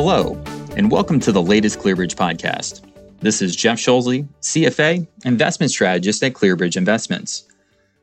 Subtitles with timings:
[0.00, 0.40] Hello,
[0.76, 2.82] and welcome to the latest ClearBridge podcast.
[3.18, 7.48] This is Jeff Schulze, CFA, investment strategist at ClearBridge Investments.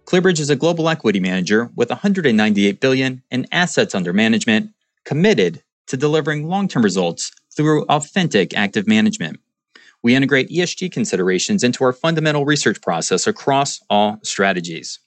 [0.03, 4.71] ClearBridge is a global equity manager with 198 billion in assets under management,
[5.05, 9.39] committed to delivering long-term results through authentic active management.
[10.03, 14.99] We integrate ESG considerations into our fundamental research process across all strategies.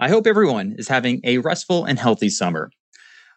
[0.00, 2.72] I hope everyone is having a restful and healthy summer.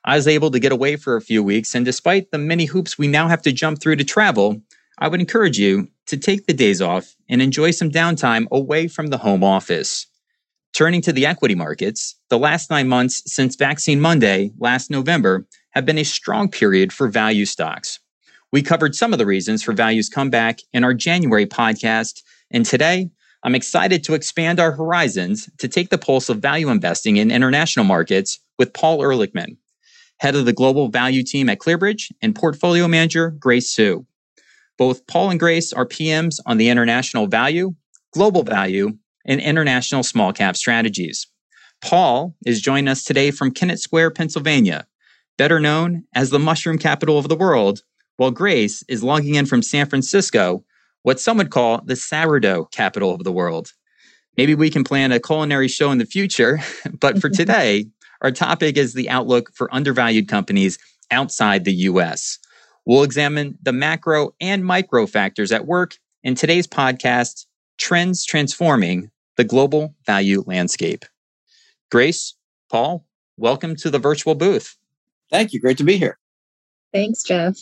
[0.08, 2.98] I was able to get away for a few weeks, and despite the many hoops
[2.98, 4.62] we now have to jump through to travel,
[4.98, 9.08] I would encourage you to take the days off and enjoy some downtime away from
[9.08, 10.08] the home office.
[10.74, 15.86] Turning to the equity markets, the last nine months since Vaccine Monday last November have
[15.86, 18.00] been a strong period for value stocks.
[18.54, 23.10] We covered some of the reasons for value's comeback in our January podcast, and today
[23.44, 27.84] I'm excited to expand our horizons to take the pulse of value investing in international
[27.84, 29.58] markets with Paul Ehrlichman,
[30.20, 34.06] head of the global value team at ClearBridge, and portfolio manager Grace Su.
[34.78, 37.74] Both Paul and Grace are PMs on the international value,
[38.14, 41.28] global value, and international small cap strategies.
[41.82, 44.88] Paul is joining us today from Kennett Square, Pennsylvania,
[45.38, 47.84] better known as the mushroom capital of the world,
[48.18, 50.64] while Grace is logging in from San Francisco,
[51.04, 53.74] what some would call the sourdough capital of the world.
[54.38, 56.60] Maybe we can plan a culinary show in the future,
[57.00, 57.86] but for today,
[58.22, 60.78] our topic is the outlook for undervalued companies
[61.12, 62.40] outside the US.
[62.86, 67.46] We'll examine the macro and micro factors at work in today's podcast,
[67.78, 71.06] Trends Transforming the Global Value Landscape.
[71.92, 72.36] Grace,
[72.70, 73.06] Paul,
[73.38, 74.76] welcome to the virtual booth.
[75.32, 75.60] Thank you.
[75.60, 76.18] Great to be here.
[76.94, 77.58] Thanks, Jeff.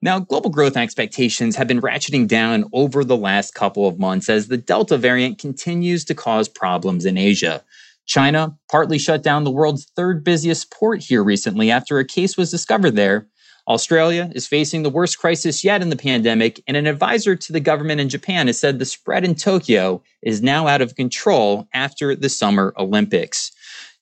[0.00, 4.46] Now, global growth expectations have been ratcheting down over the last couple of months as
[4.46, 7.64] the Delta variant continues to cause problems in Asia.
[8.08, 12.50] China partly shut down the world's third busiest port here recently after a case was
[12.50, 13.28] discovered there.
[13.68, 17.60] Australia is facing the worst crisis yet in the pandemic, and an advisor to the
[17.60, 22.16] government in Japan has said the spread in Tokyo is now out of control after
[22.16, 23.52] the Summer Olympics.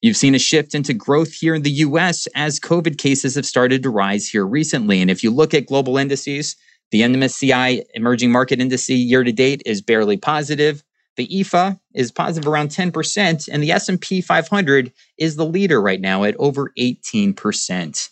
[0.02, 3.82] You've seen a shift into growth here in the US as COVID cases have started
[3.82, 5.00] to rise here recently.
[5.02, 6.54] And if you look at global indices,
[6.92, 10.84] the MSCI emerging market index year to date is barely positive.
[11.16, 16.24] The EAFE is positive around 10% and the S&P 500 is the leader right now
[16.24, 18.10] at over 18%.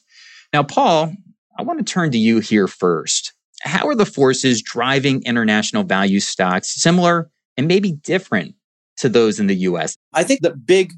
[0.53, 1.13] Now, Paul,
[1.59, 3.33] I want to turn to you here first.
[3.63, 8.55] How are the forces driving international value stocks similar and maybe different
[8.99, 9.97] to those in the US?
[10.13, 10.93] I think the big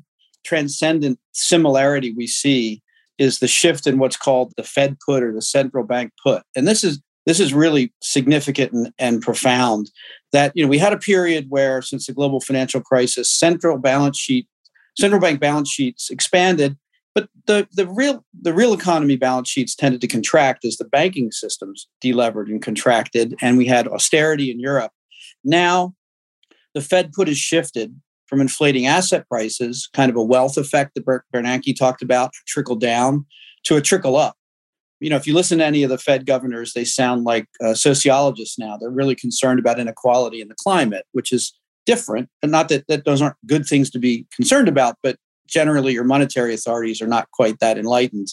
[0.44, 2.82] transcendent similarity we see
[3.18, 6.42] is the shift in what's called the Fed put or the central bank put.
[6.54, 9.90] And this is this is really significant and, and profound
[10.36, 14.19] that you know we had a period where since the global financial crisis central balance
[14.19, 14.47] sheet
[14.98, 16.76] central bank balance sheets expanded
[17.14, 21.30] but the, the real the real economy balance sheets tended to contract as the banking
[21.32, 24.92] systems delevered and contracted and we had austerity in Europe
[25.42, 25.94] now
[26.74, 31.06] the Fed put has shifted from inflating asset prices, kind of a wealth effect that
[31.34, 33.24] Bernanke talked about, trickle down
[33.64, 34.35] to a trickle up.
[35.00, 37.74] You know, if you listen to any of the Fed governors, they sound like uh,
[37.74, 38.76] sociologists now.
[38.76, 42.28] They're really concerned about inequality in the climate, which is different.
[42.42, 46.04] And not that, that those aren't good things to be concerned about, but generally your
[46.04, 48.28] monetary authorities are not quite that enlightened.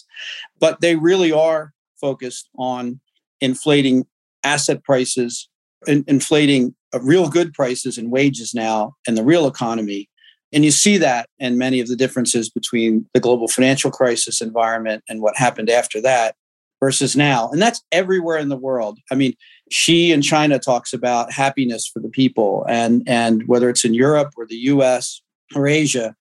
[0.58, 3.00] But they really are focused on
[3.40, 4.06] inflating
[4.42, 5.48] asset prices,
[5.86, 10.08] in, inflating real good prices and wages now in the real economy.
[10.52, 15.02] And you see that in many of the differences between the global financial crisis environment
[15.08, 16.36] and what happened after that
[16.84, 17.48] versus now.
[17.48, 18.98] And that's everywhere in the world.
[19.10, 19.32] I mean,
[19.70, 24.34] Xi in China talks about happiness for the people, and, and whether it's in Europe
[24.36, 25.22] or the US
[25.54, 26.14] or Asia,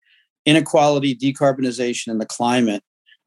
[0.46, 2.82] inequality, decarbonization, and the climate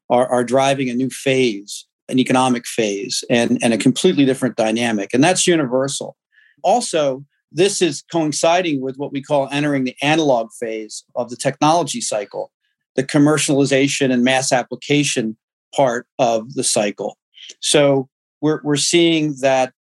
[0.09, 5.13] are, are driving a new phase, an economic phase, and, and a completely different dynamic.
[5.13, 6.17] And that's universal.
[6.63, 12.01] Also, this is coinciding with what we call entering the analog phase of the technology
[12.01, 12.51] cycle,
[12.95, 15.37] the commercialization and mass application
[15.75, 17.15] part of the cycle.
[17.59, 18.09] So
[18.41, 19.73] we're, we're seeing that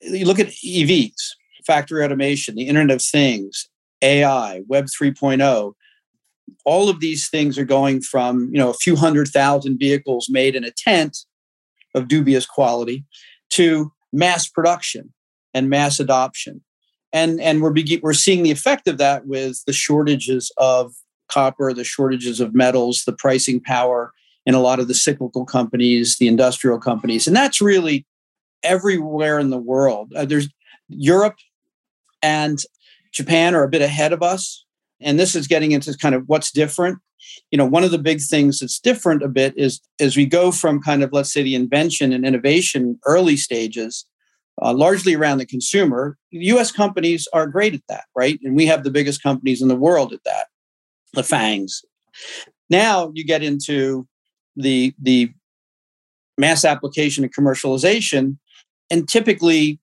[0.00, 1.14] you look at EVs,
[1.66, 3.68] factory automation, the Internet of Things,
[4.02, 5.72] AI, Web 3.0.
[6.64, 10.54] All of these things are going from you know a few hundred thousand vehicles made
[10.54, 11.18] in a tent
[11.94, 13.04] of dubious quality
[13.50, 15.12] to mass production
[15.54, 16.62] and mass adoption
[17.12, 20.94] and and we're we're seeing the effect of that with the shortages of
[21.28, 24.12] copper, the shortages of metals, the pricing power
[24.44, 28.06] in a lot of the cyclical companies, the industrial companies, and that's really
[28.62, 30.12] everywhere in the world.
[30.14, 30.48] Uh, there's
[30.88, 31.36] Europe
[32.22, 32.60] and
[33.12, 34.64] Japan are a bit ahead of us,
[35.00, 36.98] and this is getting into kind of what's different.
[37.50, 40.50] you know, one of the big things that's different a bit is as we go
[40.50, 44.06] from kind of, let's say, the invention and innovation early stages,
[44.60, 48.38] uh, largely around the consumer, US companies are great at that, right?
[48.42, 50.46] And we have the biggest companies in the world at that,
[51.14, 51.84] the FANGs.
[52.68, 54.06] Now you get into
[54.56, 55.32] the, the
[56.38, 58.36] mass application and commercialization,
[58.90, 59.80] and typically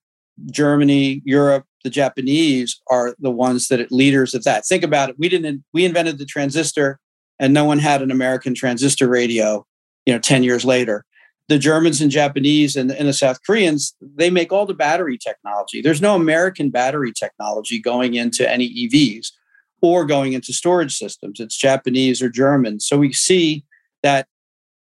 [0.50, 4.66] Germany, Europe, the Japanese are the ones that are leaders of that.
[4.66, 5.16] Think about it.
[5.18, 7.00] We didn't we invented the transistor
[7.38, 9.66] and no one had an American transistor radio,
[10.04, 11.04] you know, 10 years later.
[11.48, 15.80] The Germans and Japanese and, and the South Koreans, they make all the battery technology.
[15.80, 19.32] There's no American battery technology going into any EVs
[19.80, 21.40] or going into storage systems.
[21.40, 22.78] It's Japanese or German.
[22.78, 23.64] So we see
[24.02, 24.28] that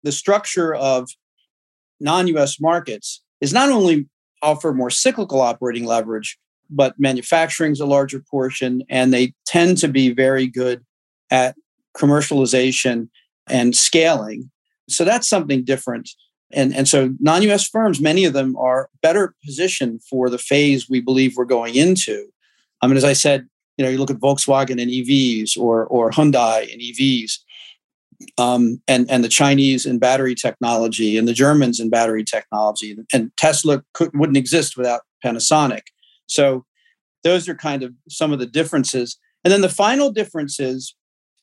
[0.03, 1.09] the structure of
[2.01, 4.09] non-US markets is not only
[4.43, 6.39] offer more cyclical operating leverage,
[6.71, 10.85] but manufacturing is a larger portion, and they tend to be very good
[11.31, 11.57] at
[11.97, 13.09] commercialization
[13.49, 14.51] and scaling.
[14.89, 16.11] So that's something different.
[16.53, 20.89] And, and so non US firms, many of them are better positioned for the phase
[20.89, 22.27] we believe we're going into.
[22.81, 26.11] I mean, as I said, you know, you look at Volkswagen and EVs or, or
[26.11, 27.39] Hyundai and EVs,
[28.37, 33.31] um, and and the Chinese in battery technology and the Germans in battery technology and
[33.37, 35.83] Tesla could, wouldn't exist without Panasonic.
[36.27, 36.65] So
[37.25, 39.19] those are kind of some of the differences.
[39.45, 40.95] And then the final difference is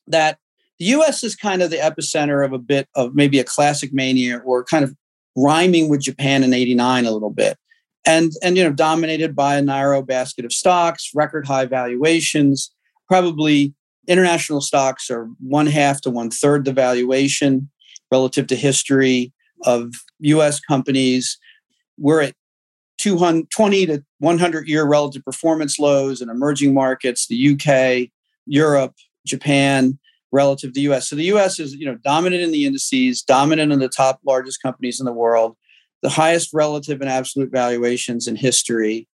[0.06, 0.38] that
[0.78, 1.24] the U.S.
[1.24, 4.84] is kind of the epicenter of a bit of maybe a classic mania or kind
[4.84, 4.94] of
[5.34, 7.56] rhyming with Japan in '89 a little bit,
[8.06, 12.70] and and you know dominated by a narrow basket of stocks, record high valuations,
[13.08, 13.74] probably
[14.06, 17.70] international stocks are one half to one third the valuation
[18.10, 19.32] relative to history
[19.64, 21.38] of US companies.
[21.98, 22.34] We're at
[22.98, 28.10] 220 to 100 year relative performance lows in emerging markets, the UK,
[28.46, 28.94] Europe,
[29.26, 29.98] Japan,
[30.32, 31.08] relative to the US.
[31.08, 34.62] So the US is, you know, dominant in the indices, dominant in the top largest
[34.62, 35.56] companies in the world,
[36.02, 39.08] the highest relative and absolute valuations in history.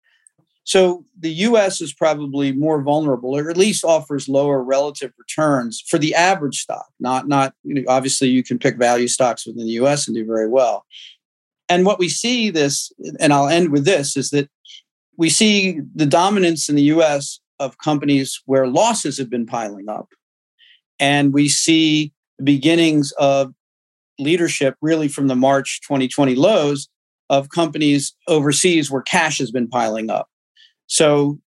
[0.65, 5.99] So the US is probably more vulnerable, or at least offers lower relative returns for
[5.99, 6.87] the average stock.
[7.01, 10.25] Not, not you know, obviously, you can pick value stocks within the US and do
[10.25, 10.85] very well.
[11.69, 14.49] And what we see this, and I'll end with this, is that
[15.17, 20.09] we see the dominance in the US of companies where losses have been piling up.
[21.01, 23.53] And we see the beginnings of
[24.19, 26.89] leadership really from the March 2020 lows
[27.31, 30.29] of companies overseas where cash has been piling up.
[30.93, 31.39] So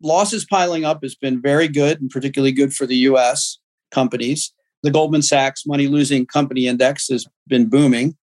[0.00, 3.58] losses piling up has been very good and particularly good for the US
[3.90, 4.52] companies.
[4.84, 8.16] The Goldman Sachs money losing company index has been booming.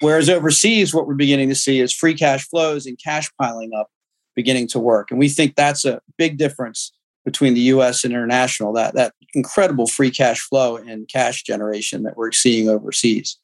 [0.00, 3.88] Whereas overseas, what we're beginning to see is free cash flows and cash piling up
[4.34, 5.10] beginning to work.
[5.10, 6.90] And we think that's a big difference
[7.26, 12.16] between the US and international, that, that incredible free cash flow and cash generation that
[12.16, 13.36] we're seeing overseas.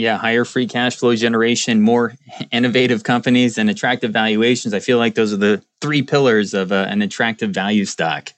[0.00, 2.14] Yeah, higher free cash flow generation, more
[2.50, 4.72] innovative companies, and attractive valuations.
[4.72, 8.32] I feel like those are the three pillars of uh, an attractive value stock.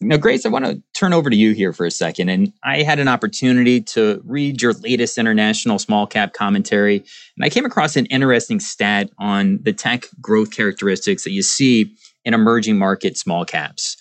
[0.00, 2.28] Now, Grace, I want to turn over to you here for a second.
[2.30, 6.96] And I had an opportunity to read your latest international small cap commentary,
[7.36, 11.94] and I came across an interesting stat on the tech growth characteristics that you see
[12.24, 13.96] in emerging market small caps.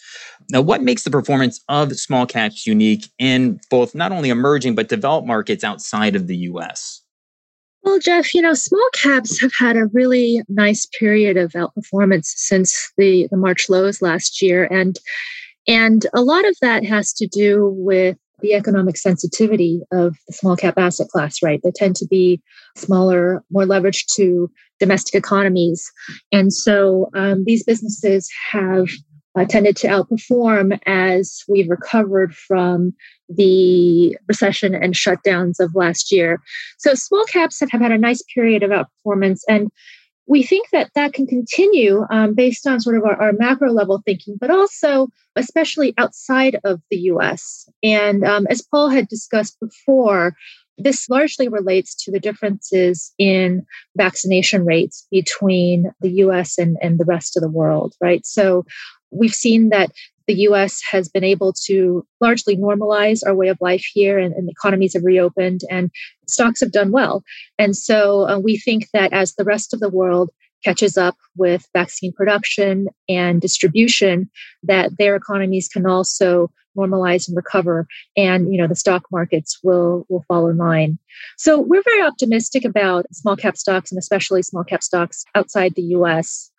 [0.52, 4.90] Now, what makes the performance of small caps unique in both not only emerging but
[4.90, 7.02] developed markets outside of the US?
[7.84, 12.92] Well, Jeff, you know, small caps have had a really nice period of outperformance since
[12.98, 14.66] the, the March lows last year.
[14.66, 15.00] And
[15.68, 20.56] and a lot of that has to do with the economic sensitivity of the small
[20.56, 21.60] cap asset class, right?
[21.64, 22.42] They tend to be
[22.76, 25.92] smaller, more leveraged to domestic economies.
[26.31, 28.88] And so um, these businesses have
[29.38, 32.94] uh, tended to outperform as we've recovered from
[33.30, 36.42] the recession and shutdowns of last year.
[36.78, 39.42] So small caps have, have had a nice period of outperformance.
[39.48, 39.69] And
[40.30, 44.02] we think that that can continue um, based on sort of our, our, macro level
[44.06, 47.68] thinking, but also especially outside of the US.
[47.81, 50.36] And um, as Paul had discussed before,
[50.78, 53.66] this largely relates to the differences in
[53.98, 58.26] vaccination rates between the US and, and the rest of the world, right?
[58.26, 58.66] So
[59.11, 59.92] we've seen that
[60.28, 64.49] the US has been able to largely normalize our way of life here, and, and
[64.49, 65.89] economies have reopened, and
[66.28, 67.23] stocks have done well.
[67.57, 70.30] And so uh, we think that as the rest of the world
[70.63, 74.30] catches up with vaccine production and distribution,
[74.61, 80.06] that their economies can also normalize and recover and you know the stock markets will
[80.07, 80.99] will fall in line
[81.35, 85.81] so we're very optimistic about small cap stocks and especially small cap stocks outside the
[85.81, 86.51] us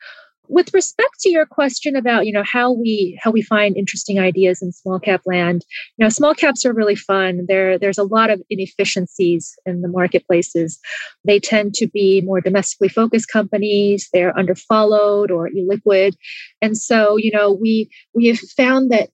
[0.50, 4.60] with respect to your question about you know how we how we find interesting ideas
[4.60, 5.64] in small cap land
[5.96, 7.46] you know small caps are really fun.
[7.48, 10.78] There there's a lot of inefficiencies in the marketplaces.
[11.24, 14.08] They tend to be more domestically focused companies.
[14.12, 16.14] They're underfollowed or illiquid.
[16.60, 19.10] And so you know we we have found that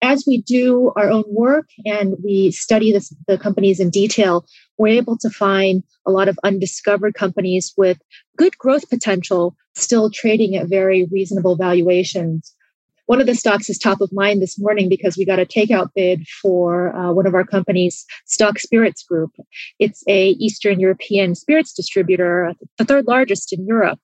[0.00, 4.46] as we do our own work and we study this, the companies in detail,
[4.78, 7.98] we're able to find a lot of undiscovered companies with
[8.36, 12.54] good growth potential still trading at very reasonable valuations.
[13.06, 15.88] One of the stocks is top of mind this morning because we got a takeout
[15.94, 19.30] bid for uh, one of our companies, Stock Spirits Group.
[19.78, 23.98] It's a Eastern European spirits distributor, the third largest in Europe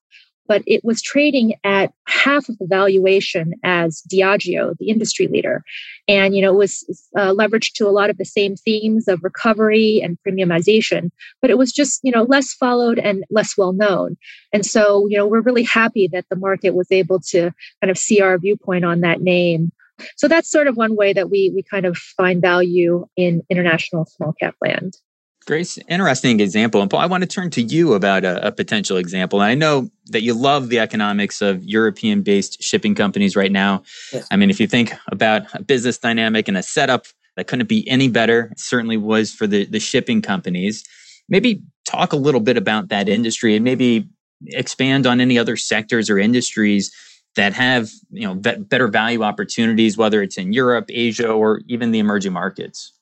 [0.46, 5.62] but it was trading at half of the valuation as Diageo, the industry leader.
[6.08, 9.22] And, you know, it was uh, leveraged to a lot of the same themes of
[9.22, 11.10] recovery and premiumization,
[11.40, 14.16] but it was just, you know, less followed and less well known.
[14.52, 17.98] And so, you know, we're really happy that the market was able to kind of
[17.98, 19.72] see our viewpoint on that name.
[20.16, 24.06] So that's sort of one way that we we kind of find value in international
[24.06, 24.96] small cap land.
[25.44, 26.80] Grace, interesting example.
[26.80, 29.40] And Paul, I want to turn to you about a, a, potential example.
[29.40, 33.82] And I know that you love the economics of European based shipping companies right now.
[34.12, 34.26] Yes.
[34.30, 37.86] I mean, if you think about a business dynamic and a setup that couldn't be
[37.88, 40.84] any better, it certainly was for the, the shipping companies.
[41.28, 44.08] Maybe talk a little bit about that industry and maybe
[44.46, 46.90] expand on any other sectors or industries
[47.36, 51.98] that have you know better value opportunities, whether it's in Europe, Asia, or even the
[51.98, 52.92] emerging markets.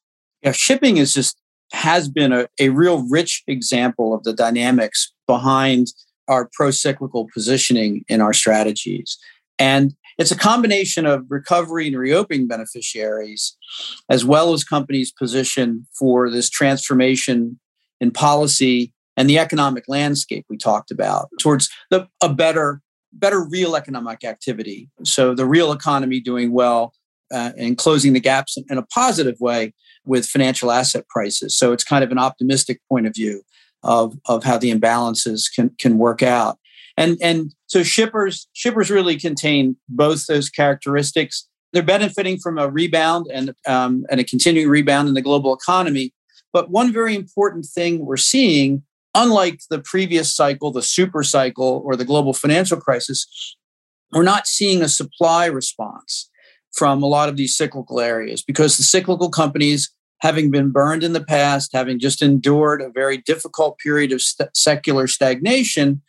[0.42, 1.36] Yeah, shipping is just
[1.72, 5.88] has been a, a real rich example of the dynamics behind
[6.28, 9.18] our pro cyclical positioning in our strategies.
[9.58, 13.56] And it's a combination of recovery and reopening beneficiaries,
[14.08, 17.58] as well as companies position for this transformation
[18.00, 22.80] in policy and the economic landscape we talked about towards the, a better,
[23.12, 24.90] better real economic activity.
[25.04, 26.92] So the real economy doing well
[27.32, 29.72] uh, and closing the gaps in a positive way
[30.04, 31.56] with financial asset prices.
[31.56, 33.42] So it's kind of an optimistic point of view
[33.82, 36.58] of, of how the imbalances can, can work out.
[36.96, 41.48] And, and so shippers, shippers really contain both those characteristics.
[41.72, 46.12] They're benefiting from a rebound and, um, and a continuing rebound in the global economy.
[46.52, 48.82] But one very important thing we're seeing,
[49.14, 53.56] unlike the previous cycle, the super cycle, or the global financial crisis,
[54.12, 56.28] we're not seeing a supply response
[56.72, 61.12] from a lot of these cyclical areas because the cyclical companies, having been burned in
[61.12, 66.00] the past, having just endured a very difficult period of st- secular stagnation,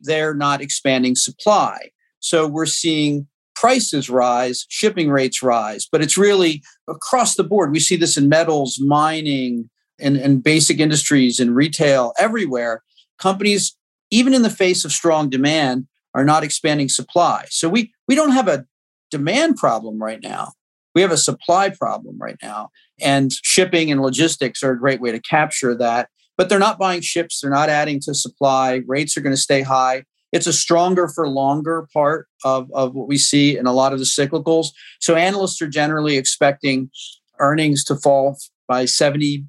[0.00, 1.90] they're not expanding supply.
[2.20, 7.72] So we're seeing prices rise, shipping rates rise, but it's really across the board.
[7.72, 9.70] We see this in metals, mining,
[10.00, 12.82] and, and basic industries and retail everywhere.
[13.18, 13.76] Companies,
[14.10, 17.46] even in the face of strong demand, are not expanding supply.
[17.50, 18.66] So we we don't have a
[19.10, 20.52] demand problem right now.
[20.94, 22.70] We have a supply problem right now.
[23.00, 26.08] And shipping and logistics are a great way to capture that.
[26.36, 28.82] But they're not buying ships, they're not adding to supply.
[28.86, 30.04] Rates are going to stay high.
[30.32, 34.00] It's a stronger for longer part of, of what we see in a lot of
[34.00, 34.68] the cyclicals.
[35.00, 36.90] So analysts are generally expecting
[37.38, 39.44] earnings to fall by 70%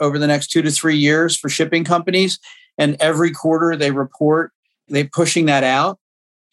[0.00, 2.38] over the next two to three years for shipping companies.
[2.76, 4.52] And every quarter they report,
[4.88, 5.98] they're pushing that out.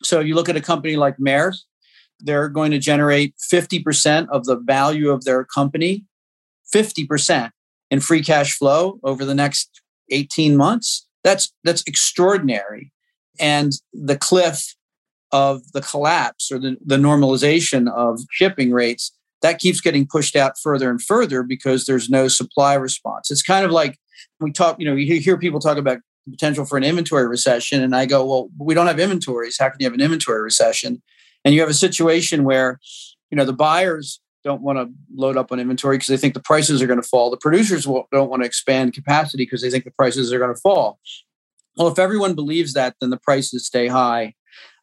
[0.01, 1.59] So you look at a company like Maersk,
[2.23, 6.05] they're going to generate 50% of the value of their company,
[6.73, 7.51] 50%
[7.89, 11.07] in free cash flow over the next 18 months.
[11.23, 12.91] That's that's extraordinary.
[13.39, 14.75] And the cliff
[15.31, 19.11] of the collapse or the, the normalization of shipping rates,
[19.41, 23.31] that keeps getting pushed out further and further because there's no supply response.
[23.31, 23.97] It's kind of like
[24.39, 25.99] we talk, you know, you hear people talk about
[26.29, 27.81] potential for an inventory recession.
[27.81, 29.57] And I go, well, we don't have inventories.
[29.59, 31.01] How can you have an inventory recession?
[31.43, 32.79] And you have a situation where
[33.29, 36.41] you know the buyers don't want to load up on inventory because they think the
[36.41, 37.29] prices are going to fall.
[37.29, 40.59] The producers don't want to expand capacity because they think the prices are going to
[40.59, 40.99] fall.
[41.77, 44.33] Well if everyone believes that then the prices stay high.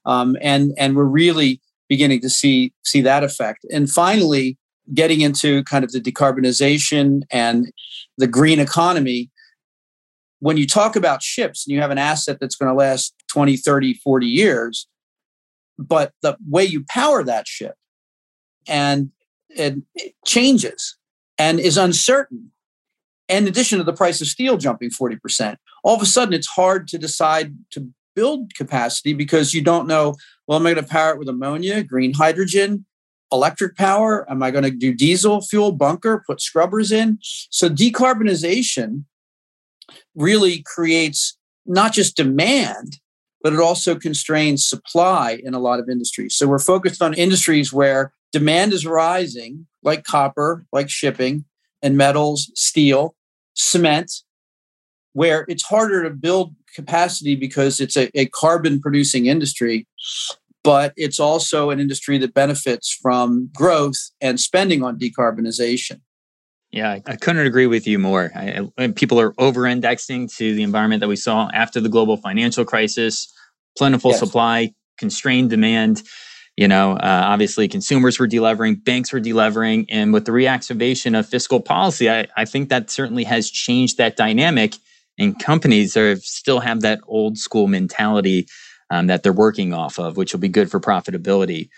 [0.04, 3.66] Um, and and we're really beginning to see see that effect.
[3.70, 4.56] And finally
[4.94, 7.70] getting into kind of the decarbonization and
[8.16, 9.30] the green economy
[10.40, 13.56] when you talk about ships and you have an asset that's going to last 20
[13.56, 14.86] 30 40 years
[15.78, 17.74] but the way you power that ship
[18.66, 19.10] and
[19.50, 19.76] it,
[20.26, 20.96] changes
[21.38, 22.50] and is uncertain.
[23.28, 26.88] In addition to the price of steel jumping 40% all of a sudden it's hard
[26.88, 30.16] to decide to build capacity because you don't know
[30.46, 32.84] well am i going to power it with ammonia green hydrogen
[33.32, 34.30] electric power?
[34.30, 37.18] Am i going to do diesel fuel bunker put scrubbers in?
[37.22, 39.04] So decarbonization
[40.14, 42.98] really creates not just demand
[43.42, 46.36] but it also constrains supply in a lot of industries.
[46.36, 51.44] So we're focused on industries where demand is rising, like copper, like shipping,
[51.82, 53.14] and metals, steel,
[53.54, 54.12] cement,
[55.12, 59.86] where it's harder to build capacity because it's a, a carbon producing industry,
[60.62, 66.00] but it's also an industry that benefits from growth and spending on decarbonization.
[66.70, 68.30] Yeah, I couldn't agree with you more.
[68.34, 72.64] I, people are over indexing to the environment that we saw after the global financial
[72.64, 73.32] crisis
[73.78, 74.18] plentiful yes.
[74.18, 76.02] supply, constrained demand.
[76.56, 81.28] You know, uh, obviously consumers were delevering, banks were delevering, and with the reactivation of
[81.28, 84.74] fiscal policy, I, I think that certainly has changed that dynamic.
[85.20, 88.48] And companies are still have that old school mentality
[88.90, 91.68] um, that they're working off of, which will be good for profitability.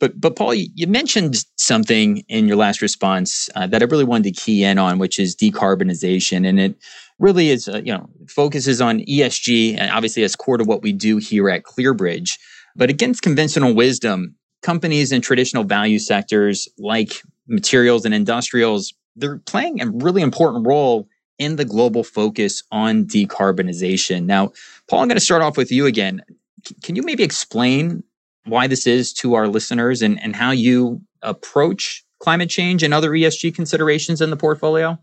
[0.00, 4.34] But but Paul, you mentioned something in your last response uh, that I really wanted
[4.34, 6.74] to key in on, which is decarbonization, and it
[7.18, 10.92] really is uh, you know focuses on ESG, and obviously as core to what we
[10.92, 12.38] do here at ClearBridge.
[12.74, 19.82] But against conventional wisdom, companies in traditional value sectors like materials and industrials, they're playing
[19.82, 24.24] a really important role in the global focus on decarbonization.
[24.24, 24.52] Now,
[24.88, 26.22] Paul, I'm going to start off with you again.
[26.66, 28.04] C- can you maybe explain
[28.50, 33.10] why this is to our listeners and, and how you approach climate change and other
[33.10, 34.98] ESG considerations in the portfolio?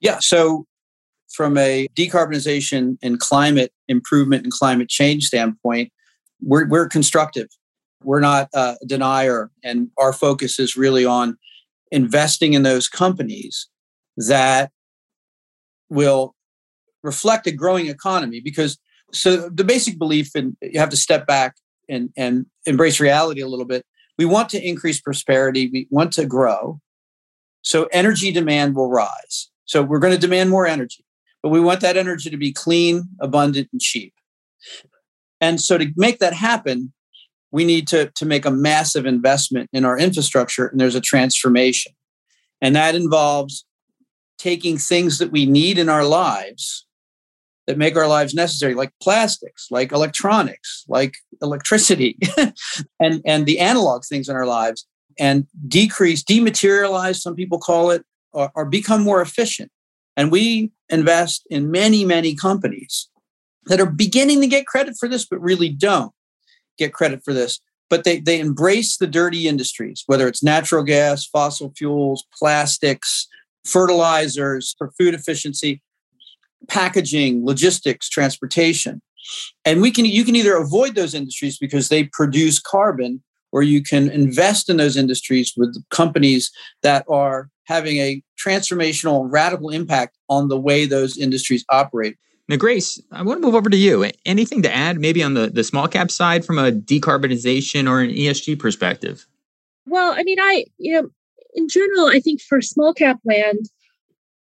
[0.00, 0.18] Yeah.
[0.20, 0.64] So,
[1.34, 5.92] from a decarbonization and climate improvement and climate change standpoint,
[6.40, 7.48] we're, we're constructive.
[8.02, 9.50] We're not a denier.
[9.62, 11.36] And our focus is really on
[11.90, 13.68] investing in those companies
[14.16, 14.70] that
[15.90, 16.34] will
[17.02, 18.78] reflect a growing economy because
[19.12, 21.56] so the basic belief and you have to step back
[21.88, 23.84] and, and embrace reality a little bit.
[24.16, 25.70] We want to increase prosperity.
[25.72, 26.80] We want to grow.
[27.62, 29.50] So energy demand will rise.
[29.64, 31.04] So we're going to demand more energy,
[31.42, 34.14] but we want that energy to be clean, abundant, and cheap.
[35.40, 36.92] And so to make that happen,
[37.50, 41.92] we need to, to make a massive investment in our infrastructure, and there's a transformation.
[42.60, 43.64] And that involves
[44.38, 46.86] taking things that we need in our lives
[47.68, 52.18] that make our lives necessary, like plastics, like electronics, like electricity,
[53.00, 54.86] and, and the analog things in our lives,
[55.18, 59.70] and decrease, dematerialize, some people call it, or, or become more efficient.
[60.16, 63.10] And we invest in many, many companies
[63.66, 66.12] that are beginning to get credit for this, but really don't
[66.78, 67.60] get credit for this.
[67.90, 73.28] But they, they embrace the dirty industries, whether it's natural gas, fossil fuels, plastics,
[73.66, 75.82] fertilizers for food efficiency
[76.66, 79.00] packaging, logistics, transportation.
[79.64, 83.82] And we can you can either avoid those industries because they produce carbon or you
[83.82, 86.50] can invest in those industries with companies
[86.82, 92.16] that are having a transformational radical impact on the way those industries operate.
[92.48, 94.10] Now, Grace, I want to move over to you.
[94.24, 98.10] Anything to add, maybe on the, the small cap side from a decarbonization or an
[98.10, 99.26] ESG perspective?
[99.86, 101.10] Well, I mean, I, you know,
[101.54, 103.68] in general, I think for small cap land,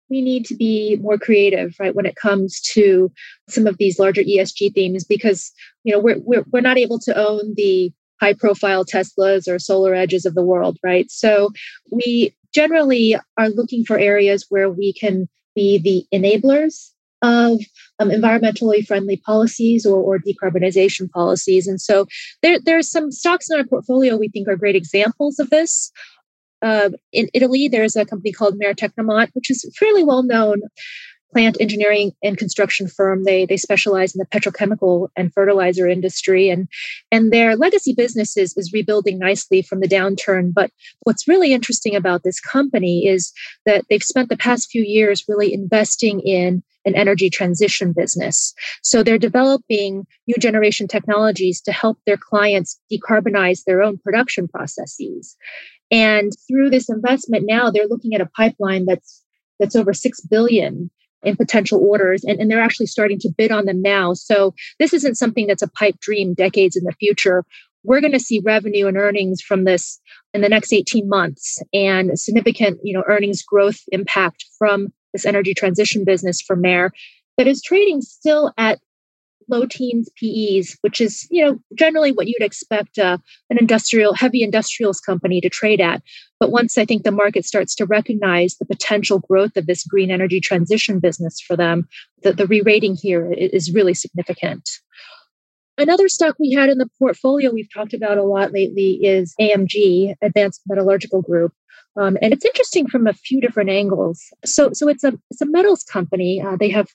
[0.08, 3.10] we need to be more creative right when it comes to
[3.48, 5.52] some of these larger esg themes because
[5.84, 10.24] you know we're, we're, we're not able to own the high profile teslas or SolarEdges
[10.24, 11.50] of the world right so
[11.90, 16.90] we generally are looking for areas where we can be the enablers
[17.22, 17.60] of
[17.98, 21.66] um, environmentally friendly policies or, or decarbonization policies.
[21.66, 22.06] And so
[22.42, 25.90] there, there are some stocks in our portfolio we think are great examples of this.
[26.62, 30.60] Uh, in Italy, there's a company called Maire Tecnimont, which is fairly well known
[31.32, 33.24] plant engineering and construction firm.
[33.24, 36.68] They they specialize in the petrochemical and fertilizer industry, and
[37.12, 40.52] and their legacy business is, is rebuilding nicely from the downturn.
[40.54, 43.32] But what's really interesting about this company is
[43.66, 48.54] that they've spent the past few years really investing in an energy transition business.
[48.82, 55.36] So they're developing new generation technologies to help their clients decarbonize their own production processes.
[55.90, 59.22] And through this investment now, they're looking at a pipeline that's
[59.58, 60.90] that's over six billion
[61.22, 64.12] in potential orders, and, and they're actually starting to bid on them now.
[64.12, 67.44] So this isn't something that's a pipe dream decades in the future.
[67.84, 70.00] We're going to see revenue and earnings from this
[70.34, 75.54] in the next 18 months and significant, you know, earnings growth impact from this energy
[75.54, 76.92] transition business for Maire
[77.38, 78.78] that is trading still at
[79.48, 83.18] low teens PEs, which is you know generally what you'd expect uh,
[83.50, 86.02] an industrial heavy industrials company to trade at.
[86.38, 90.10] But once I think the market starts to recognize the potential growth of this green
[90.10, 91.88] energy transition business for them,
[92.22, 94.68] the, the re-rating here is really significant.
[95.78, 100.14] Another stock we had in the portfolio we've talked about a lot lately is AMG,
[100.22, 101.52] Advanced Metallurgical Group.
[101.98, 104.22] Um, and it's interesting from a few different angles.
[104.44, 106.42] So, so it's a it's a metals company.
[106.42, 106.88] Uh, they have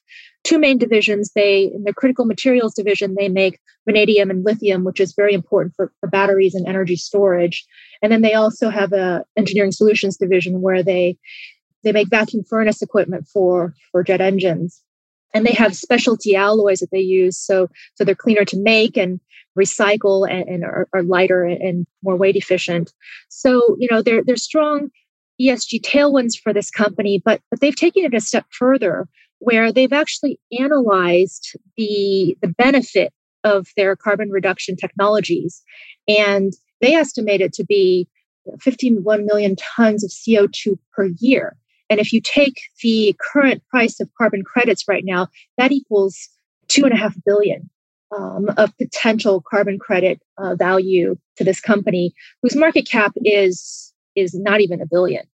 [0.44, 1.32] two main divisions.
[1.34, 5.76] They in the critical materials division they make vanadium and lithium, which is very important
[5.76, 7.65] for, for batteries and energy storage.
[8.04, 11.17] And then they also have a engineering solutions division where they
[11.84, 14.84] they make vacuum furnace equipment for for jet engines
[15.34, 19.20] and they have specialty alloys that they use so so they're cleaner to make and
[19.58, 22.94] recycle and, and are, are, lighter and more weight efficient.
[23.30, 24.89] So you know they're they're strong
[25.41, 29.08] esg tailwinds for this company but but they've taken it a step further
[29.39, 33.12] where they've actually analyzed the the benefit
[33.44, 35.63] of their carbon reduction technologies.
[36.08, 38.08] And they estimate it to be
[38.60, 41.56] 51 million tons of co2 per year
[41.92, 45.28] and if you take the current price of carbon credits right now,
[45.58, 46.30] that equals
[46.70, 47.70] two and a half billion
[48.18, 54.34] um, of potential carbon credit uh, value to this company, whose market cap is is
[54.34, 55.26] not even a billion.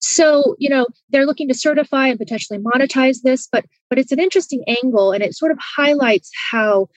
[0.00, 4.18] So you know they're looking to certify and potentially monetize this, but but it's an
[4.18, 6.88] interesting angle, and it sort of highlights how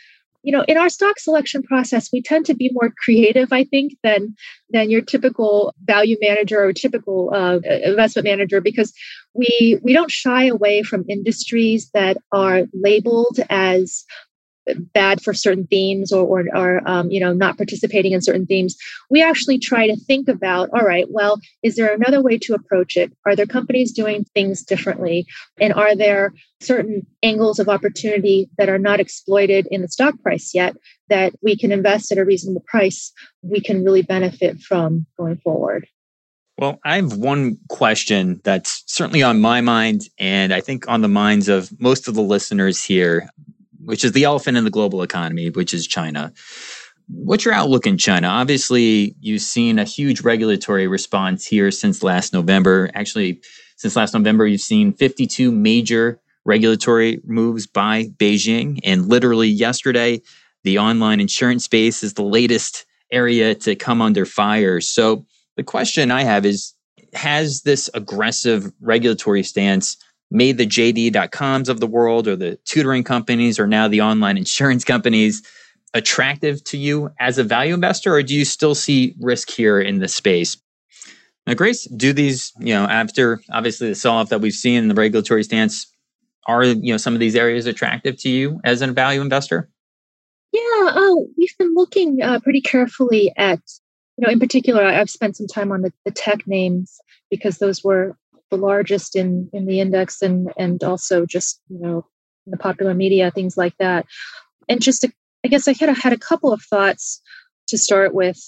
[0.48, 3.92] you know in our stock selection process we tend to be more creative i think
[4.02, 4.34] than
[4.70, 8.94] than your typical value manager or typical uh, investment manager because
[9.34, 14.06] we we don't shy away from industries that are labeled as
[14.94, 18.76] bad for certain themes or, or, or um, you know not participating in certain themes
[19.10, 22.98] we actually try to think about all right well is there another way to approach
[22.98, 23.12] it?
[23.26, 25.26] Are there companies doing things differently?
[25.60, 30.52] And are there certain angles of opportunity that are not exploited in the stock price
[30.54, 30.76] yet
[31.10, 35.88] that we can invest at a reasonable price we can really benefit from going forward?
[36.58, 41.08] Well, I have one question that's certainly on my mind, and I think on the
[41.08, 43.30] minds of most of the listeners here
[43.84, 46.34] which is the elephant in the global economy, which is China.
[47.08, 48.28] What's your outlook in China?
[48.28, 52.90] Obviously, you've seen a huge regulatory response here since last November.
[52.94, 53.42] Actually,
[53.78, 58.80] since last November, you've seen 52 major regulatory moves by Beijing.
[58.84, 60.22] And literally yesterday,
[60.64, 64.82] the online insurance space is the latest area to come under fire.
[64.82, 66.74] So the question I have is
[67.14, 69.98] Has this aggressive regulatory stance
[70.30, 74.84] made the JD.coms of the world or the tutoring companies or now the online insurance
[74.84, 75.42] companies
[75.94, 80.00] attractive to you as a value investor, or do you still see risk here in
[80.00, 80.58] this space?
[81.46, 84.96] Now, Grace, do these, you know, after obviously the sell-off that we've seen in the
[84.96, 85.88] regulatory stance,
[86.46, 89.70] are you know some of these areas attractive to you as a value investor?
[90.54, 93.60] Yeah, oh, we've been looking uh, pretty carefully at,
[94.18, 97.84] you know, in particular, I've spent some time on the, the tech names because those
[97.84, 98.18] were
[98.50, 102.06] the largest in in the index and and also just you know
[102.46, 104.06] the popular media things like that.
[104.70, 105.06] And just
[105.44, 107.22] i guess i had a, had a couple of thoughts
[107.68, 108.40] to start with.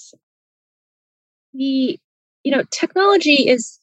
[1.52, 1.98] The
[2.44, 3.78] you know technology is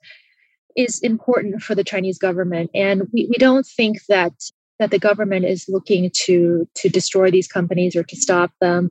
[0.75, 4.33] is important for the chinese government and we, we don't think that
[4.79, 8.89] that the government is looking to to destroy these companies or to stop them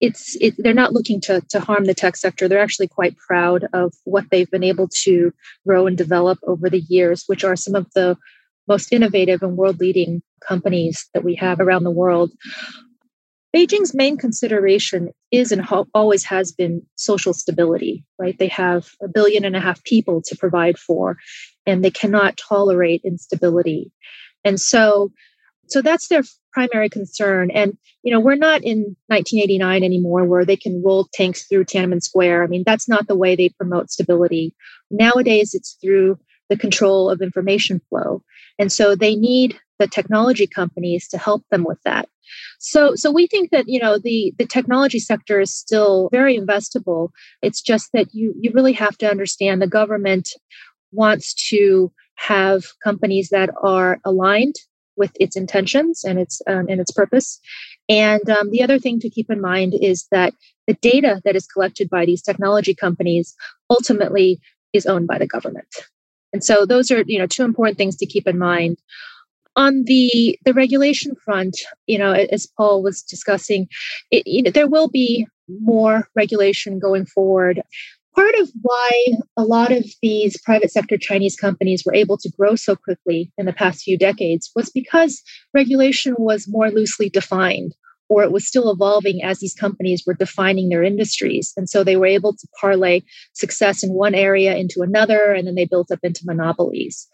[0.00, 2.48] it's it, they're not looking to, to harm the tech sector.
[2.48, 5.32] They're actually quite proud of what they've been able to
[5.66, 8.16] grow and develop over the years, which are some of the
[8.68, 12.32] most innovative and world leading companies that we have around the world.
[13.54, 18.38] Beijing's main consideration is and ho- always has been social stability, right?
[18.38, 21.16] They have a billion and a half people to provide for,
[21.64, 23.92] and they cannot tolerate instability.
[24.44, 25.10] And so
[25.68, 27.50] so that's their primary concern.
[27.50, 32.02] And, you know, we're not in 1989 anymore where they can roll tanks through Tiananmen
[32.02, 32.44] Square.
[32.44, 34.54] I mean, that's not the way they promote stability.
[34.90, 38.22] Nowadays, it's through the control of information flow.
[38.58, 42.08] And so they need the technology companies to help them with that.
[42.58, 47.10] So, so we think that you know the the technology sector is still very investable.
[47.42, 50.30] It's just that you you really have to understand the government
[50.92, 54.54] wants to have companies that are aligned
[54.96, 57.40] with its intentions and its um, and its purpose.
[57.88, 60.34] And um, the other thing to keep in mind is that
[60.66, 63.34] the data that is collected by these technology companies
[63.70, 64.40] ultimately
[64.72, 65.68] is owned by the government.
[66.32, 68.78] And so those are you know two important things to keep in mind.
[69.54, 71.56] On the the regulation front,
[71.86, 73.68] you know, as Paul was discussing,
[74.10, 77.62] it, you know, there will be more regulation going forward
[78.16, 79.04] part of why
[79.36, 83.46] a lot of these private sector Chinese companies were able to grow so quickly in
[83.46, 85.22] the past few decades was because
[85.54, 87.74] regulation was more loosely defined
[88.08, 91.52] or it was still evolving as these companies were defining their industries.
[91.56, 93.02] And so they were able to parlay
[93.32, 97.08] success in one area into another, and then they built up into monopolies.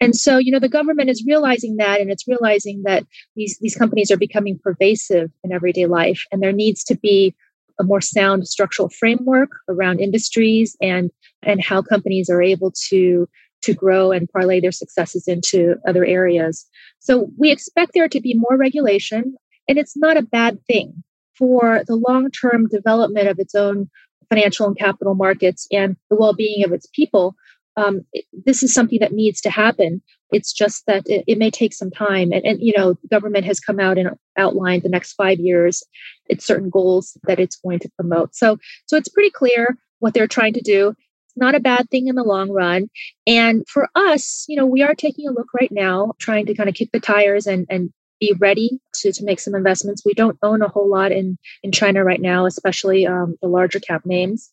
[0.00, 3.04] And so, you know, the government is realizing that, and it's realizing that
[3.36, 7.34] these, these companies are becoming pervasive in everyday life, and there needs to be
[7.80, 11.10] a more sound structural framework around industries and
[11.42, 13.28] and how companies are able to
[13.62, 16.66] to grow and parlay their successes into other areas.
[16.98, 19.34] So we expect there to be more regulation.
[19.68, 21.02] And it's not a bad thing
[21.36, 23.88] for the long term development of its own
[24.28, 27.34] financial and capital markets and the well being of its people.
[27.76, 28.02] Um,
[28.46, 30.02] this is something that needs to happen.
[30.30, 32.32] It's just that it, it may take some time.
[32.32, 35.82] And, and, you know, government has come out and outlined the next five years,
[36.26, 38.34] its certain goals that it's going to promote.
[38.34, 40.88] So, so it's pretty clear what they're trying to do.
[40.88, 42.88] It's not a bad thing in the long run.
[43.26, 46.68] And for us, you know, we are taking a look right now, trying to kind
[46.68, 50.04] of kick the tires and, and be ready to, to make some investments.
[50.04, 53.80] We don't own a whole lot in, in China right now, especially um, the larger
[53.80, 54.50] cap names.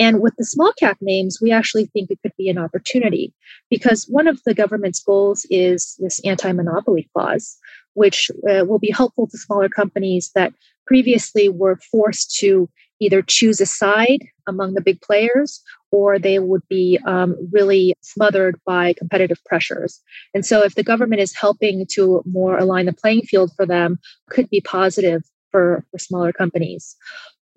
[0.00, 3.34] And with the small cap names, we actually think it could be an opportunity
[3.68, 7.58] because one of the government's goals is this anti monopoly clause,
[7.92, 10.54] which uh, will be helpful to smaller companies that
[10.86, 16.62] previously were forced to either choose a side among the big players or they would
[16.68, 20.00] be um, really smothered by competitive pressures.
[20.34, 23.98] And so, if the government is helping to more align the playing field for them,
[24.30, 26.96] could be positive for, for smaller companies.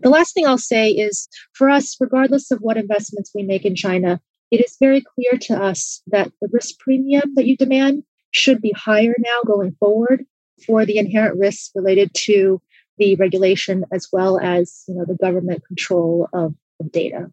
[0.04, 3.76] The last thing I'll say is for us, regardless of what investments we make in
[3.76, 8.62] China, it is very clear to us that the risk premium that you demand should
[8.62, 10.26] be higher now going forward
[10.66, 12.62] for the inherent risks related to
[12.98, 17.32] the regulation as well as you know the government control of, of data.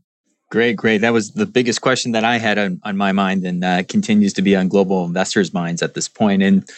[0.51, 0.99] Great, great.
[0.99, 4.33] That was the biggest question that I had on, on my mind and uh, continues
[4.35, 6.43] to be on global investors' minds at this point.
[6.43, 6.69] And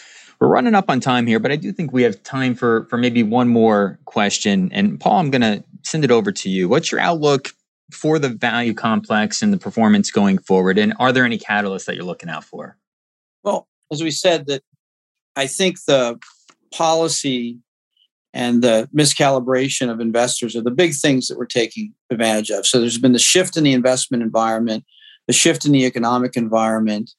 [0.43, 2.97] we're running up on time here, but I do think we have time for for
[2.97, 4.69] maybe one more question.
[4.73, 6.67] And Paul, I'm going to send it over to you.
[6.67, 7.51] What's your outlook
[7.93, 10.77] for the value complex and the performance going forward?
[10.77, 12.77] And are there any catalysts that you're looking out for?
[13.45, 14.63] Well, as we said, that
[15.37, 16.19] I think the
[16.73, 17.59] policy
[18.33, 22.67] and the miscalibration of investors are the big things that we're taking advantage of.
[22.67, 24.83] So there's been the shift in the investment environment,
[25.25, 27.11] the shift in the economic environment,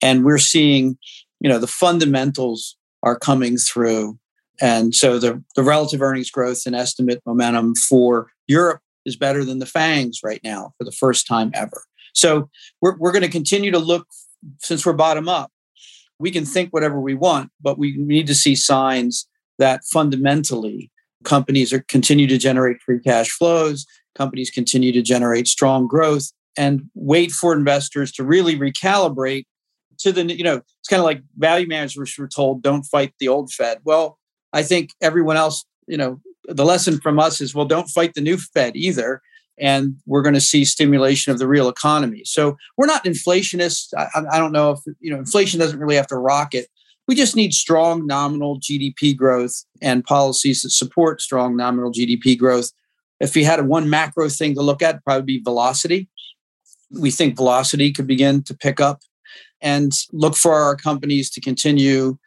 [0.00, 0.98] and we're seeing,
[1.42, 4.18] you know, the fundamentals are coming through.
[4.60, 9.58] And so the, the relative earnings growth and estimate momentum for Europe is better than
[9.58, 11.82] the FANGs right now for the first time ever.
[12.14, 12.48] So
[12.80, 14.06] we're, we're going to continue to look,
[14.60, 15.50] since we're bottom up,
[16.20, 19.26] we can think whatever we want, but we need to see signs
[19.58, 20.92] that fundamentally
[21.24, 26.82] companies are continue to generate free cash flows, companies continue to generate strong growth, and
[26.94, 29.46] wait for investors to really recalibrate
[29.98, 33.28] to the you know it's kind of like value managers were told don't fight the
[33.28, 33.78] old Fed.
[33.84, 34.18] Well,
[34.52, 38.20] I think everyone else you know the lesson from us is well don't fight the
[38.20, 39.22] new Fed either.
[39.58, 42.22] And we're going to see stimulation of the real economy.
[42.24, 43.92] So we're not inflationists.
[43.96, 46.68] I, I don't know if you know inflation doesn't really have to rocket
[47.08, 52.70] we just need strong nominal GDP growth and policies that support strong nominal GDP growth.
[53.20, 56.08] If we had a one macro thing to look at, probably be velocity.
[56.90, 59.00] We think velocity could begin to pick up
[59.62, 62.18] and look for our companies to continue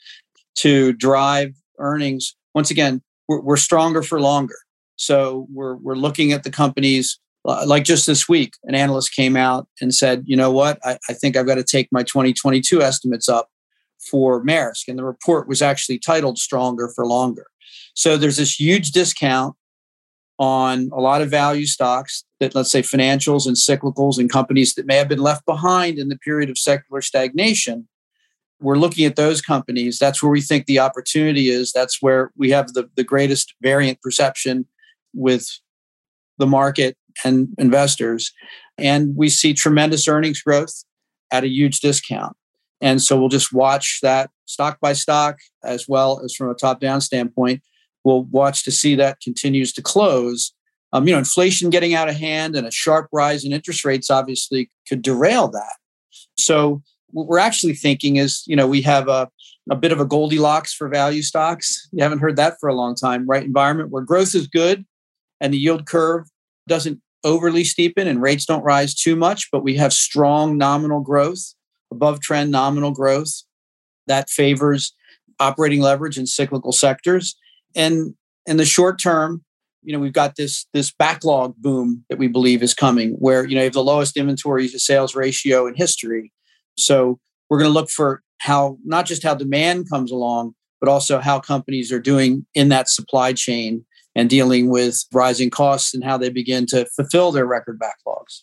[0.55, 2.35] to drive earnings.
[2.53, 4.55] Once again, we're, we're stronger for longer.
[4.95, 9.35] So we're, we're looking at the companies uh, like just this week, an analyst came
[9.35, 12.81] out and said, you know what, I, I think I've got to take my 2022
[12.81, 13.49] estimates up
[14.09, 17.47] for Maersk, and the report was actually titled Stronger for Longer.
[17.93, 19.55] So there's this huge discount
[20.37, 24.85] on a lot of value stocks that, let's say, financials and cyclicals and companies that
[24.85, 27.87] may have been left behind in the period of secular stagnation.
[28.59, 29.97] We're looking at those companies.
[29.99, 31.71] That's where we think the opportunity is.
[31.71, 34.67] That's where we have the, the greatest variant perception
[35.13, 35.47] with
[36.37, 38.33] the market and investors.
[38.77, 40.83] And we see tremendous earnings growth
[41.31, 42.35] at a huge discount.
[42.81, 46.79] And so we'll just watch that stock by stock as well as from a top
[46.79, 47.61] down standpoint.
[48.05, 50.53] We'll watch to see that continues to close.
[50.93, 54.09] Um, you know, inflation getting out of hand and a sharp rise in interest rates
[54.09, 55.73] obviously could derail that.
[56.37, 59.29] So what we're actually thinking is, you know, we have a,
[59.69, 61.89] a bit of a Goldilocks for value stocks.
[61.91, 63.43] You haven't heard that for a long time, right?
[63.43, 64.85] Environment where growth is good
[65.41, 66.27] and the yield curve
[66.67, 71.55] doesn't overly steepen and rates don't rise too much, but we have strong nominal growth
[71.91, 73.43] above trend nominal growth
[74.05, 74.93] that favors
[75.39, 77.35] operating leverage in cyclical sectors
[77.75, 78.13] and
[78.45, 79.43] in the short term
[79.83, 83.55] you know we've got this this backlog boom that we believe is coming where you
[83.55, 86.31] know you have the lowest inventory to sales ratio in history
[86.77, 91.19] so we're going to look for how not just how demand comes along but also
[91.19, 93.85] how companies are doing in that supply chain
[94.15, 98.41] and dealing with rising costs and how they begin to fulfill their record backlogs.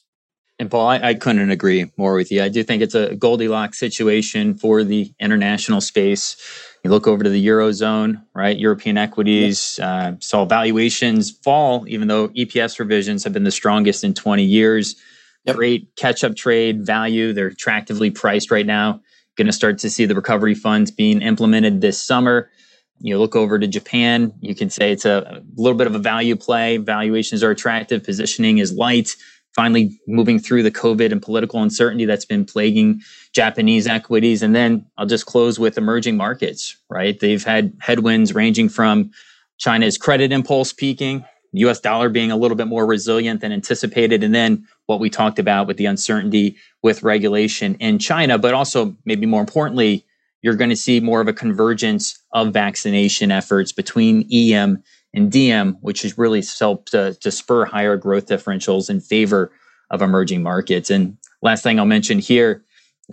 [0.58, 2.42] And Paul, I, I, couldn't agree more with you.
[2.42, 6.36] I do think it's a Goldilocks situation for the international space.
[6.84, 8.58] You look over to the Eurozone, right?
[8.58, 14.14] European equities uh, saw valuations fall, even though EPS revisions have been the strongest in
[14.14, 14.96] 20 years.
[15.44, 15.56] Yep.
[15.56, 17.32] Great catch up trade value.
[17.32, 19.00] They're attractively priced right now.
[19.36, 22.50] Going to start to see the recovery funds being implemented this summer.
[22.98, 25.98] You look over to Japan, you can say it's a, a little bit of a
[25.98, 26.76] value play.
[26.76, 29.10] Valuations are attractive, positioning is light
[29.54, 33.00] finally moving through the COVID and political uncertainty that's been plaguing
[33.32, 34.42] Japanese equities.
[34.42, 37.18] And then I'll just close with emerging markets, right?
[37.18, 39.10] They've had headwinds ranging from
[39.58, 44.34] China's credit impulse peaking, US dollar being a little bit more resilient than anticipated, and
[44.34, 49.26] then what we talked about with the uncertainty with regulation in China, but also maybe
[49.26, 50.04] more importantly,
[50.40, 54.82] you're going to see more of a convergence of vaccination efforts between EM
[55.14, 59.52] and DM, which has really helped to, to spur higher growth differentials in favor
[59.90, 60.90] of emerging markets.
[60.90, 62.64] And last thing I'll mention here,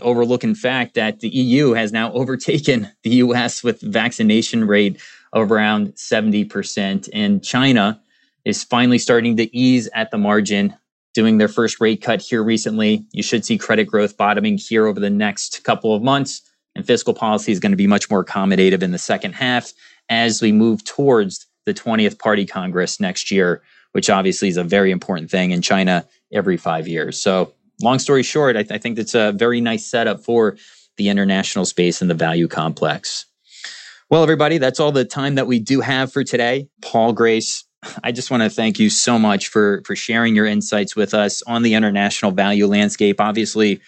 [0.02, 5.00] overlooking fact that the EU has now overtaken the US with vaccination rate
[5.34, 7.10] of around 70%.
[7.14, 8.02] And China
[8.46, 10.74] is finally starting to ease at the margin,
[11.14, 13.06] doing their first rate cut here recently.
[13.12, 16.42] You should see credit growth bottoming here over the next couple of months.
[16.76, 19.74] And fiscal policy is going to be much more accommodative in the second half
[20.08, 24.92] as we move towards the 20th Party Congress next year, which obviously is a very
[24.92, 27.22] important thing in China every five years.
[27.22, 30.58] So, long story short, I, th- I think that's a very nice setup for
[30.98, 33.26] the international space and the value complex.
[34.10, 36.68] Well, everybody, that's all the time that we do have for today.
[36.82, 37.64] Paul Grace,
[38.04, 41.42] I just want to thank you so much for for sharing your insights with us
[41.44, 43.22] on the international value landscape.
[43.22, 43.80] Obviously,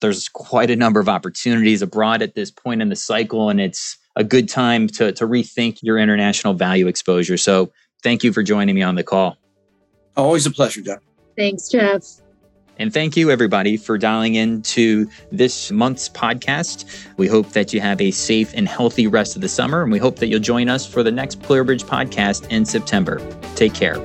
[0.00, 3.96] there's quite a number of opportunities abroad at this point in the cycle, and it's
[4.18, 7.36] a good time to, to rethink your international value exposure.
[7.36, 9.38] So thank you for joining me on the call.
[10.16, 10.98] Always a pleasure, Jeff.
[11.36, 12.02] Thanks, Jeff.
[12.80, 17.06] And thank you, everybody, for dialing in to this month's podcast.
[17.16, 19.98] We hope that you have a safe and healthy rest of the summer, and we
[19.98, 23.18] hope that you'll join us for the next ClearBridge podcast in September.
[23.54, 23.98] Take care.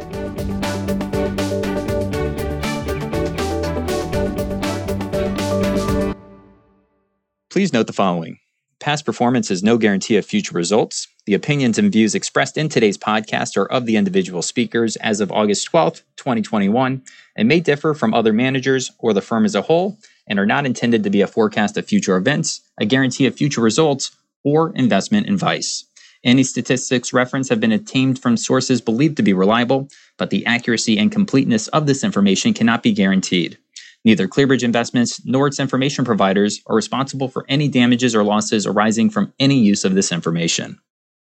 [7.50, 8.40] Please note the following.
[8.84, 11.08] Past performance is no guarantee of future results.
[11.26, 15.32] The opinions and views expressed in today's podcast are of the individual speakers as of
[15.32, 17.02] August 12th, 2021,
[17.38, 20.66] and may differ from other managers or the firm as a whole, and are not
[20.66, 25.30] intended to be a forecast of future events, a guarantee of future results, or investment
[25.30, 25.86] advice.
[26.26, 31.00] Any statistics referenced have been obtained from sources believed to be reliable, but the accuracy
[31.00, 33.58] and completeness of this information cannot be guaranteed.
[34.06, 39.10] Neither ClearBridge Investments nor its information providers are responsible for any damages or losses arising
[39.10, 40.80] from any use of this information.